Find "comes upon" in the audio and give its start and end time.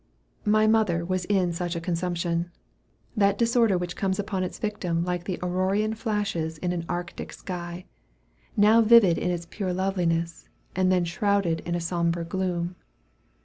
3.95-4.43